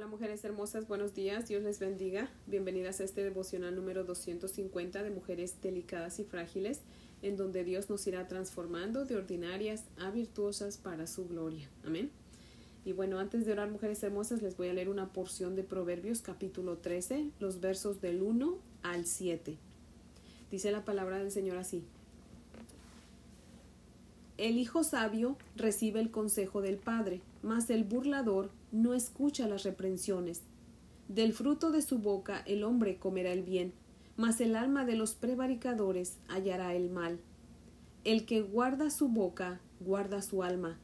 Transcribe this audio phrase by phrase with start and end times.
[0.00, 2.30] Hola mujeres hermosas, buenos días, Dios les bendiga.
[2.46, 6.80] Bienvenidas a este devocional número 250 de mujeres delicadas y frágiles,
[7.20, 11.68] en donde Dios nos irá transformando de ordinarias a virtuosas para su gloria.
[11.84, 12.10] Amén.
[12.86, 16.22] Y bueno, antes de orar mujeres hermosas, les voy a leer una porción de Proverbios
[16.22, 19.58] capítulo 13, los versos del 1 al 7.
[20.50, 21.84] Dice la palabra del Señor así.
[24.38, 30.42] El hijo sabio recibe el consejo del padre, mas el burlador no escucha las reprensiones.
[31.08, 33.72] Del fruto de su boca el hombre comerá el bien,
[34.16, 37.20] mas el alma de los prevaricadores hallará el mal.
[38.04, 40.78] El que guarda su boca, guarda su alma,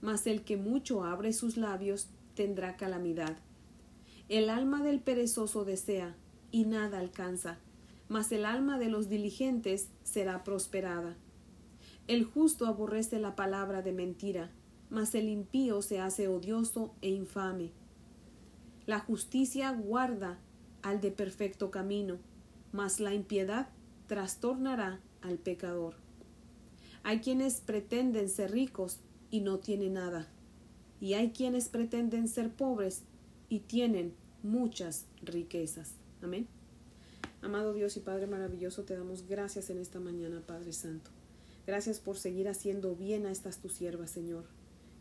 [0.00, 3.38] mas el que mucho abre sus labios, tendrá calamidad.
[4.28, 6.16] El alma del perezoso desea,
[6.50, 7.58] y nada alcanza,
[8.08, 11.16] mas el alma de los diligentes será prosperada.
[12.08, 14.50] El justo aborrece la palabra de mentira,
[14.92, 17.72] mas el impío se hace odioso e infame.
[18.84, 20.38] La justicia guarda
[20.82, 22.18] al de perfecto camino,
[22.72, 23.70] mas la impiedad
[24.06, 25.94] trastornará al pecador.
[27.04, 30.28] Hay quienes pretenden ser ricos y no tienen nada,
[31.00, 33.04] y hay quienes pretenden ser pobres
[33.48, 35.94] y tienen muchas riquezas.
[36.20, 36.48] Amén.
[37.40, 41.10] Amado Dios y Padre maravilloso, te damos gracias en esta mañana, Padre Santo.
[41.66, 44.44] Gracias por seguir haciendo bien a estas tus siervas, Señor.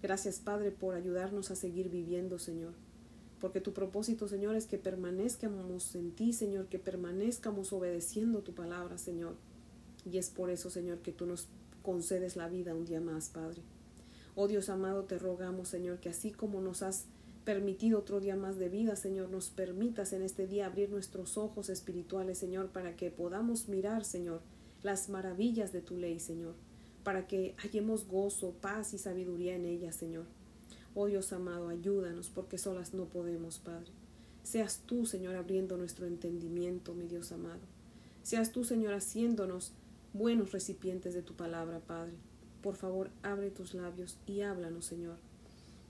[0.01, 2.73] Gracias, Padre, por ayudarnos a seguir viviendo, Señor.
[3.39, 8.97] Porque tu propósito, Señor, es que permanezcamos en ti, Señor, que permanezcamos obedeciendo tu palabra,
[8.97, 9.35] Señor.
[10.11, 11.49] Y es por eso, Señor, que tú nos
[11.83, 13.61] concedes la vida un día más, Padre.
[14.33, 17.05] Oh Dios amado, te rogamos, Señor, que así como nos has
[17.45, 21.69] permitido otro día más de vida, Señor, nos permitas en este día abrir nuestros ojos
[21.69, 24.41] espirituales, Señor, para que podamos mirar, Señor,
[24.81, 26.55] las maravillas de tu ley, Señor
[27.03, 30.25] para que hallemos gozo, paz y sabiduría en ella, Señor.
[30.93, 33.91] Oh Dios amado, ayúdanos, porque solas no podemos, Padre.
[34.43, 37.61] Seas tú, Señor, abriendo nuestro entendimiento, mi Dios amado.
[38.23, 39.71] Seas tú, Señor, haciéndonos
[40.13, 42.13] buenos recipientes de tu palabra, Padre.
[42.61, 45.17] Por favor, abre tus labios y háblanos, Señor.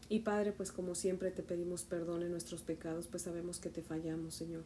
[0.10, 3.82] Y Padre, pues como siempre te pedimos perdón en nuestros pecados, pues sabemos que te
[3.82, 4.64] fallamos, Señor.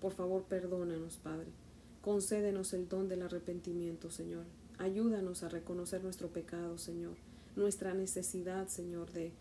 [0.00, 1.48] Por favor, perdónanos, Padre.
[2.02, 4.44] Concédenos el don del arrepentimiento, Señor.
[4.78, 7.16] Ayúdanos a reconocer nuestro pecado, Señor,
[7.56, 9.32] nuestra necesidad, Señor, de,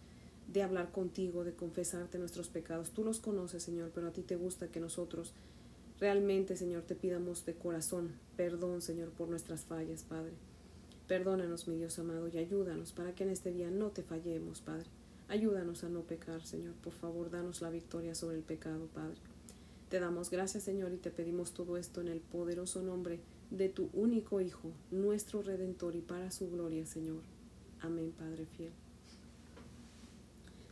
[0.51, 2.91] de hablar contigo, de confesarte nuestros pecados.
[2.91, 5.33] Tú los conoces, Señor, pero a ti te gusta que nosotros
[5.99, 10.33] realmente, Señor, te pidamos de corazón perdón, Señor, por nuestras fallas, Padre.
[11.07, 14.87] Perdónanos, mi Dios amado, y ayúdanos para que en este día no te fallemos, Padre.
[15.27, 16.73] Ayúdanos a no pecar, Señor.
[16.75, 19.17] Por favor, danos la victoria sobre el pecado, Padre.
[19.89, 23.19] Te damos gracias, Señor, y te pedimos todo esto en el poderoso nombre
[23.51, 27.21] de tu único Hijo, nuestro Redentor, y para su gloria, Señor.
[27.81, 28.71] Amén, Padre fiel.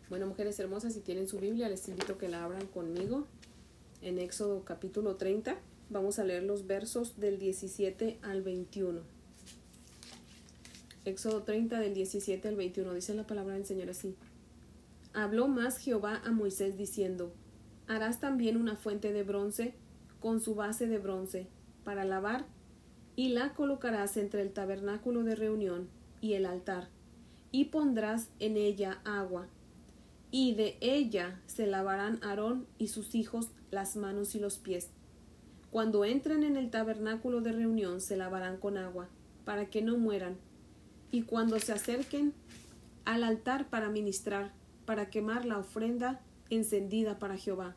[0.10, 3.28] Bueno, mujeres hermosas, si tienen su Biblia, les invito a que la abran conmigo
[4.02, 5.56] en Éxodo capítulo 30.
[5.90, 9.02] Vamos a leer los versos del 17 al 21.
[11.06, 14.16] Éxodo 30 del 17 al 21 dice la palabra del Señor así.
[15.14, 17.32] Habló más Jehová a Moisés diciendo,
[17.88, 19.74] Harás también una fuente de bronce
[20.20, 21.48] con su base de bronce
[21.84, 22.46] para lavar
[23.20, 25.90] y la colocarás entre el tabernáculo de reunión
[26.22, 26.88] y el altar,
[27.52, 29.46] y pondrás en ella agua,
[30.32, 34.88] y de ella se lavarán Aarón y sus hijos las manos y los pies.
[35.70, 39.10] Cuando entren en el tabernáculo de reunión se lavarán con agua,
[39.44, 40.38] para que no mueran,
[41.12, 42.34] y cuando se acerquen
[43.04, 44.54] al altar para ministrar,
[44.86, 47.76] para quemar la ofrenda encendida para Jehová,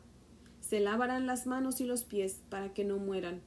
[0.61, 3.41] se lavarán las manos y los pies para que no mueran.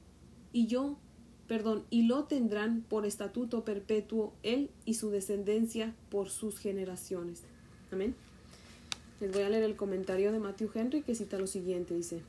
[0.53, 0.99] Y yo
[1.47, 7.43] perdón, y lo tendrán por estatuto perpetuo él y su descendencia por sus generaciones.
[7.91, 8.15] Amén.
[9.19, 12.21] Les voy a leer el comentario de Matthew Henry que cita lo siguiente, dice.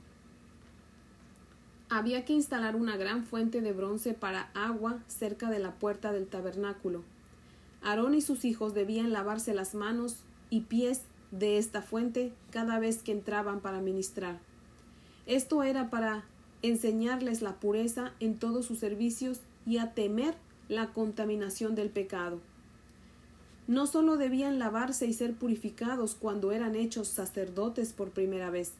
[1.90, 6.26] Había que instalar una gran fuente de bronce para agua cerca de la puerta del
[6.26, 7.02] tabernáculo.
[7.82, 10.16] Aarón y sus hijos debían lavarse las manos
[10.50, 14.38] y pies de esta fuente cada vez que entraban para ministrar.
[15.26, 16.24] Esto era para
[16.62, 20.34] enseñarles la pureza en todos sus servicios y a temer
[20.68, 22.40] la contaminación del pecado.
[23.66, 28.72] No sólo debían lavarse y ser purificados cuando eran hechos sacerdotes por primera vez,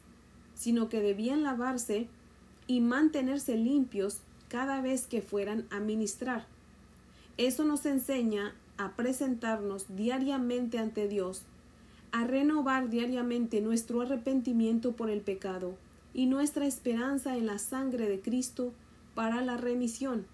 [0.55, 2.07] sino que debían lavarse
[2.67, 4.17] y mantenerse limpios
[4.49, 6.45] cada vez que fueran a ministrar.
[7.37, 11.43] Eso nos enseña a presentarnos diariamente ante Dios,
[12.11, 15.75] a renovar diariamente nuestro arrepentimiento por el pecado
[16.13, 18.73] y nuestra esperanza en la sangre de Cristo
[19.15, 20.25] para la remisión,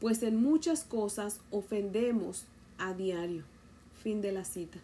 [0.00, 2.44] pues en muchas cosas ofendemos
[2.78, 3.44] a diario.
[4.02, 4.78] Fin de la cita.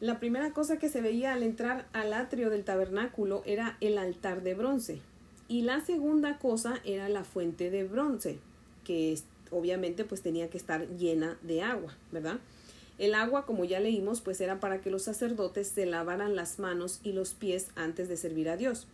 [0.00, 4.42] La primera cosa que se veía al entrar al atrio del tabernáculo era el altar
[4.42, 5.00] de bronce.
[5.46, 8.38] Y la segunda cosa era la fuente de bronce,
[8.84, 9.16] que
[9.50, 12.40] obviamente pues tenía que estar llena de agua, ¿verdad?
[12.98, 17.00] El agua, como ya leímos, pues era para que los sacerdotes se lavaran las manos
[17.02, 18.86] y los pies antes de servir a Dios.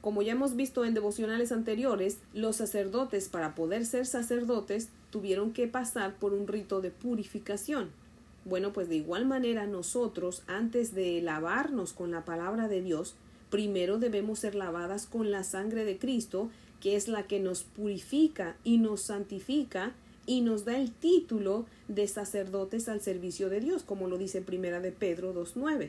[0.00, 5.66] Como ya hemos visto en devocionales anteriores, los sacerdotes para poder ser sacerdotes tuvieron que
[5.66, 7.90] pasar por un rito de purificación.
[8.44, 13.14] Bueno, pues de igual manera nosotros, antes de lavarnos con la palabra de Dios,
[13.50, 16.48] primero debemos ser lavadas con la sangre de Cristo,
[16.80, 19.92] que es la que nos purifica y nos santifica
[20.28, 24.78] y nos da el título de sacerdotes al servicio de Dios, como lo dice Primera
[24.78, 25.88] de Pedro 2.9.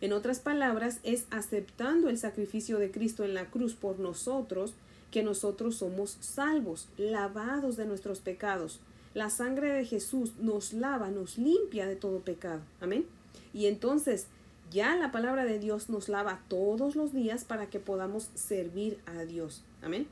[0.00, 4.74] En otras palabras, es aceptando el sacrificio de Cristo en la cruz por nosotros
[5.12, 8.80] que nosotros somos salvos, lavados de nuestros pecados.
[9.14, 12.62] La sangre de Jesús nos lava, nos limpia de todo pecado.
[12.80, 13.06] Amén.
[13.54, 14.26] Y entonces
[14.72, 19.22] ya la palabra de Dios nos lava todos los días para que podamos servir a
[19.22, 19.62] Dios.
[19.80, 20.08] Amén.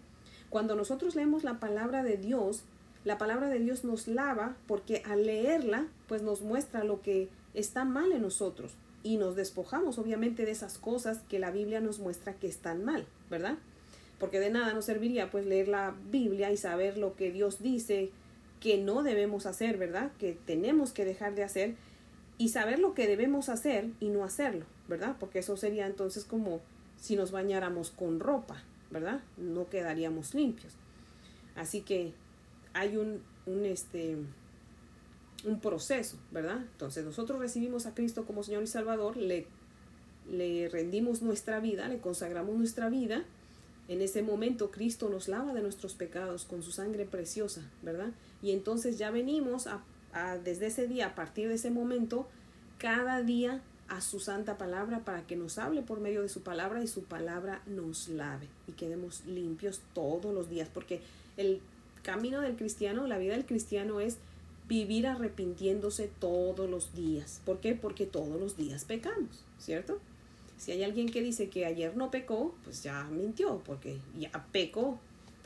[0.49, 2.63] Cuando nosotros leemos la palabra de Dios,
[3.05, 7.85] la palabra de Dios nos lava porque al leerla, pues nos muestra lo que está
[7.85, 8.73] mal en nosotros
[9.03, 13.07] y nos despojamos obviamente de esas cosas que la Biblia nos muestra que están mal,
[13.31, 13.57] ¿verdad?
[14.19, 18.11] Porque de nada nos serviría pues leer la Biblia y saber lo que Dios dice
[18.61, 20.11] que no debemos hacer, ¿verdad?
[20.19, 21.77] Que tenemos que dejar de hacer
[22.37, 25.17] y saber lo que debemos hacer y no hacerlo, ¿verdad?
[25.19, 26.61] Porque eso sería entonces como
[27.01, 29.21] si nos bañáramos con ropa, ¿verdad?
[29.37, 30.73] No quedaríamos limpios.
[31.55, 32.13] Así que
[32.75, 34.17] hay un, un este,
[35.45, 36.59] un proceso, ¿verdad?
[36.59, 39.47] Entonces nosotros recibimos a Cristo como Señor y Salvador, le,
[40.31, 43.25] le rendimos nuestra vida, le consagramos nuestra vida.
[43.89, 48.11] En ese momento Cristo nos lava de nuestros pecados con su sangre preciosa, ¿verdad?
[48.43, 49.83] Y entonces ya venimos a,
[50.45, 52.29] desde ese día, a partir de ese momento,
[52.79, 56.83] cada día a su santa palabra para que nos hable por medio de su palabra
[56.83, 61.01] y su palabra nos lave y quedemos limpios todos los días, porque
[61.39, 61.63] el
[62.09, 64.17] camino del cristiano, la vida del cristiano es
[64.67, 67.43] vivir arrepintiéndose todos los días.
[67.45, 67.75] ¿Por qué?
[67.75, 70.01] Porque todos los días pecamos, ¿cierto?
[70.57, 74.99] Si hay alguien que dice que ayer no pecó, pues ya mintió, porque ya pecó,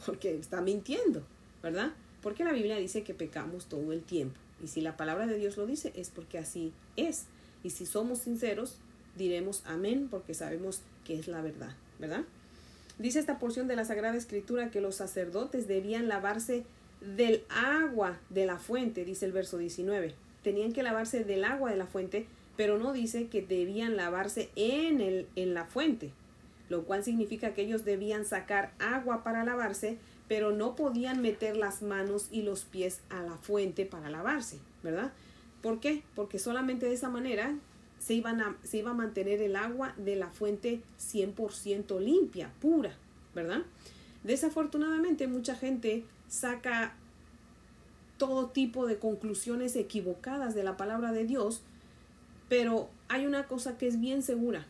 [0.06, 1.24] porque está mintiendo,
[1.64, 1.94] ¿verdad?
[2.22, 4.38] Porque la Biblia dice que pecamos todo el tiempo.
[4.62, 7.24] Y si la palabra de Dios lo dice, es porque así es.
[7.64, 8.76] Y si somos sinceros,
[9.16, 12.22] diremos amén, porque sabemos que es la verdad, ¿verdad?
[13.02, 16.62] Dice esta porción de la Sagrada Escritura que los sacerdotes debían lavarse
[17.00, 20.14] del agua de la fuente, dice el verso 19.
[20.44, 22.26] Tenían que lavarse del agua de la fuente,
[22.56, 26.12] pero no dice que debían lavarse en, el, en la fuente,
[26.68, 31.82] lo cual significa que ellos debían sacar agua para lavarse, pero no podían meter las
[31.82, 35.10] manos y los pies a la fuente para lavarse, ¿verdad?
[35.60, 36.04] ¿Por qué?
[36.14, 37.56] Porque solamente de esa manera
[38.02, 42.94] se, iba a mantener el agua de la fuente 100% limpia, pura,
[43.34, 43.62] ¿verdad?
[44.24, 46.94] Desafortunadamente mucha gente saca
[48.18, 51.62] todo tipo de conclusiones equivocadas de la palabra de Dios,
[52.48, 54.66] pero hay una cosa que es bien segura,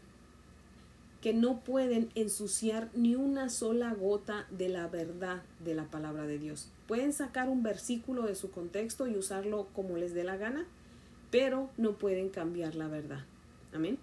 [1.23, 6.39] que no pueden ensuciar ni una sola gota de la verdad de la palabra de
[6.39, 6.69] Dios.
[6.87, 10.67] Pueden sacar un versículo de su contexto y usarlo como les dé la gana,
[11.33, 13.25] pero no pueden cambiar la verdad.
[13.73, 13.99] Amén.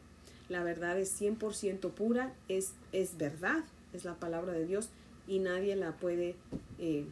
[0.49, 4.89] La verdad es 100% pura, es, es verdad, es la palabra de Dios
[5.27, 6.35] y nadie la puede
[6.79, 7.05] eh,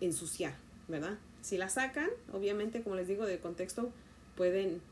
[0.00, 0.54] ensuciar,
[0.88, 1.16] ¿verdad?
[1.42, 3.92] Si la sacan, obviamente, como les digo, de contexto,
[4.34, 4.82] pueden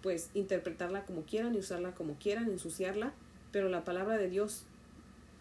[0.00, 3.12] pues interpretarla como quieran y usarla como quieran, ensuciarla,
[3.50, 4.62] pero la palabra de Dios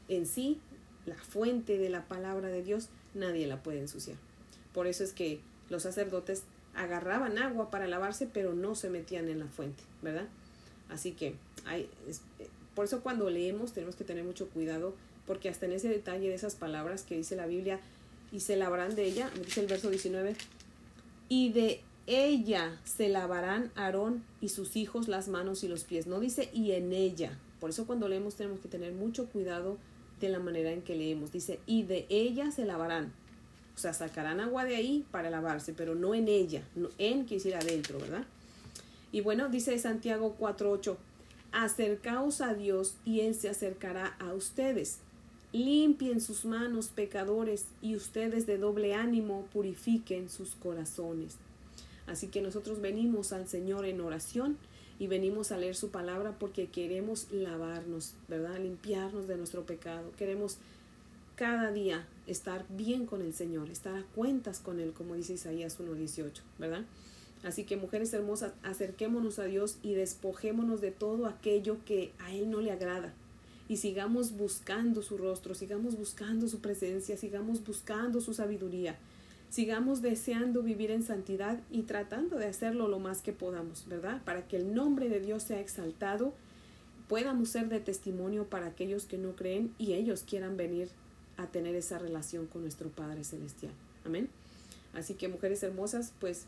[0.09, 0.59] en sí,
[1.05, 4.17] la fuente de la palabra de Dios, nadie la puede ensuciar.
[4.73, 6.43] Por eso es que los sacerdotes
[6.77, 10.27] agarraban agua para lavarse, pero no se metían en la fuente, ¿verdad?
[10.89, 11.89] Así que hay,
[12.75, 14.93] por eso cuando leemos tenemos que tener mucho cuidado,
[15.25, 17.79] porque hasta en ese detalle de esas palabras que dice la Biblia,
[18.31, 20.35] y se lavarán de ella, dice el verso 19,
[21.29, 26.07] y de ella se lavarán Aarón y sus hijos las manos y los pies.
[26.07, 27.37] No dice y en ella.
[27.59, 29.77] Por eso cuando leemos tenemos que tener mucho cuidado
[30.21, 31.33] de la manera en que leemos.
[31.33, 33.11] Dice y de ella se lavarán.
[33.77, 36.63] O sea, sacarán agua de ahí para lavarse, pero no en ella.
[36.75, 38.25] No, en quiere decir adentro, ¿verdad?
[39.11, 40.97] Y bueno, dice Santiago 4.8,
[41.51, 44.97] acercaos a Dios y Él se acercará a ustedes.
[45.53, 51.35] Limpien sus manos, pecadores, y ustedes de doble ánimo purifiquen sus corazones.
[52.07, 54.57] Así que nosotros venimos al Señor en oración
[54.97, 58.59] y venimos a leer su palabra porque queremos lavarnos, ¿verdad?
[58.59, 60.11] Limpiarnos de nuestro pecado.
[60.17, 60.57] Queremos
[61.35, 65.79] cada día estar bien con el Señor, estar a cuentas con Él, como dice Isaías
[65.79, 66.83] 1.18, ¿verdad?
[67.43, 72.49] Así que mujeres hermosas, acerquémonos a Dios y despojémonos de todo aquello que a Él
[72.49, 73.13] no le agrada.
[73.69, 78.97] Y sigamos buscando su rostro, sigamos buscando su presencia, sigamos buscando su sabiduría,
[79.49, 84.21] sigamos deseando vivir en santidad y tratando de hacerlo lo más que podamos, ¿verdad?
[84.23, 86.33] Para que el nombre de Dios sea exaltado,
[87.07, 90.89] podamos ser de testimonio para aquellos que no creen y ellos quieran venir
[91.37, 93.71] a tener esa relación con nuestro Padre Celestial.
[94.05, 94.29] Amén.
[94.93, 96.45] Así que mujeres hermosas, pues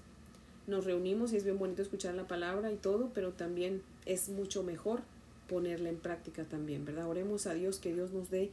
[0.67, 4.63] nos reunimos y es bien bonito escuchar la palabra y todo, pero también es mucho
[4.63, 5.01] mejor
[5.47, 7.07] ponerla en práctica también, ¿verdad?
[7.07, 8.51] Oremos a Dios que Dios nos dé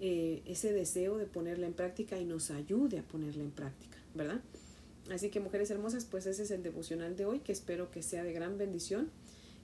[0.00, 4.40] eh, ese deseo de ponerla en práctica y nos ayude a ponerla en práctica, ¿verdad?
[5.10, 8.22] Así que mujeres hermosas, pues ese es el devocional de hoy, que espero que sea
[8.22, 9.08] de gran bendición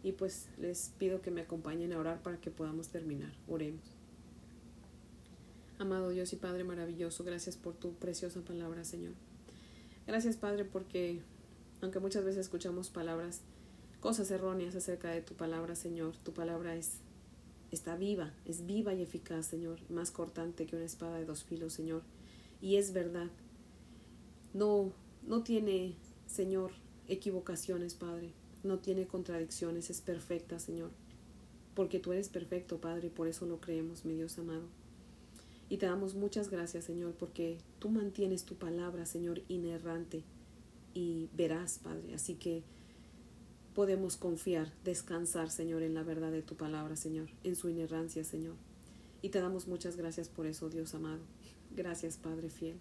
[0.03, 3.33] y pues les pido que me acompañen a orar para que podamos terminar.
[3.49, 4.02] Oremos.
[5.79, 9.15] Amado Dios y Padre maravilloso, gracias por tu preciosa palabra, Señor.
[10.07, 11.21] Gracias, Padre, porque
[11.81, 13.41] aunque muchas veces escuchamos palabras,
[14.01, 16.99] cosas erróneas acerca de tu palabra, Señor, tu palabra es
[17.71, 21.73] está viva, es viva y eficaz, Señor, más cortante que una espada de dos filos,
[21.73, 22.03] Señor,
[22.61, 23.31] y es verdad.
[24.53, 24.93] No
[25.27, 25.95] no tiene,
[26.27, 26.73] Señor,
[27.09, 28.33] equivocaciones, Padre.
[28.63, 30.91] No tiene contradicciones, es perfecta, Señor.
[31.75, 34.65] Porque tú eres perfecto, Padre, y por eso lo creemos, mi Dios amado.
[35.73, 40.23] Y te damos muchas gracias, Señor, porque tú mantienes tu palabra, Señor, inerrante
[40.93, 42.13] y verás, Padre.
[42.13, 42.63] Así que
[43.75, 48.57] podemos confiar, descansar, Señor, en la verdad de tu palabra, Señor, en su inerrancia, Señor.
[49.23, 51.23] Y te damos muchas gracias por eso, Dios amado.
[51.75, 52.77] Gracias, Padre fiel.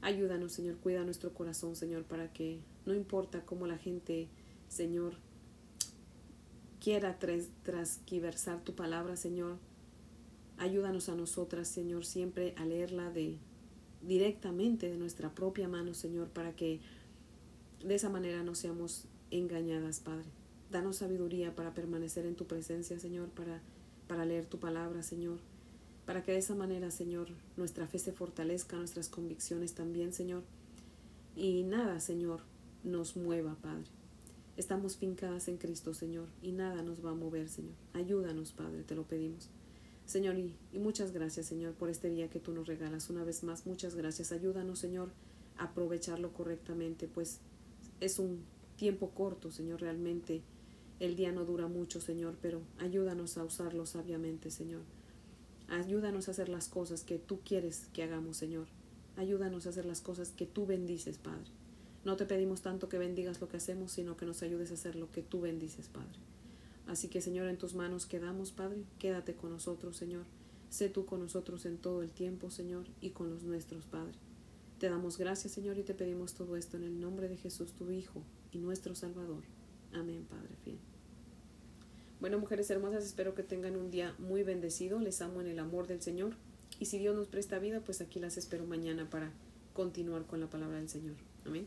[0.00, 4.28] Ayúdanos, Señor, cuida nuestro corazón, Señor, para que no importa cómo la gente,
[4.68, 5.14] Señor,
[6.80, 9.58] quiera trasquiversar tu palabra, Señor,
[10.58, 13.38] ayúdanos a nosotras, Señor, siempre a leerla de
[14.02, 16.80] directamente de nuestra propia mano, Señor, para que
[17.84, 20.26] de esa manera no seamos engañadas, Padre.
[20.70, 23.60] Danos sabiduría para permanecer en tu presencia, Señor, para,
[24.08, 25.38] para leer tu palabra, Señor.
[26.04, 30.44] Para que de esa manera, Señor, nuestra fe se fortalezca, nuestras convicciones también, Señor.
[31.34, 32.40] Y nada, Señor,
[32.84, 33.86] nos mueva, Padre.
[34.56, 37.74] Estamos fincadas en Cristo, Señor, y nada nos va a mover, Señor.
[37.92, 39.50] Ayúdanos, Padre, te lo pedimos.
[40.06, 43.10] Señor, y, y, muchas gracias, Señor, por este día que tú nos regalas.
[43.10, 44.32] Una vez más, muchas gracias.
[44.32, 45.10] Ayúdanos, Señor,
[45.58, 47.40] a aprovecharlo correctamente, pues
[48.00, 48.44] es un
[48.76, 50.42] tiempo corto, Señor, realmente
[51.00, 54.82] el día no dura mucho, Señor, pero ayúdanos a usarlo sabiamente, Señor.
[55.68, 58.68] Ayúdanos a hacer las cosas que tú quieres que hagamos, Señor.
[59.16, 61.50] Ayúdanos a hacer las cosas que tú bendices, Padre.
[62.04, 64.94] No te pedimos tanto que bendigas lo que hacemos, sino que nos ayudes a hacer
[64.94, 66.18] lo que tú bendices, Padre.
[66.86, 68.84] Así que, Señor, en tus manos quedamos, Padre.
[68.98, 70.24] Quédate con nosotros, Señor.
[70.70, 74.14] Sé tú con nosotros en todo el tiempo, Señor, y con los nuestros, Padre.
[74.78, 77.90] Te damos gracias, Señor, y te pedimos todo esto en el nombre de Jesús, tu
[77.90, 79.42] Hijo y nuestro Salvador.
[79.92, 80.78] Amén, Padre fiel.
[82.20, 85.00] Bueno, mujeres hermosas, espero que tengan un día muy bendecido.
[85.00, 86.34] Les amo en el amor del Señor.
[86.78, 89.32] Y si Dios nos presta vida, pues aquí las espero mañana para
[89.72, 91.16] continuar con la palabra del Señor.
[91.44, 91.66] Amén.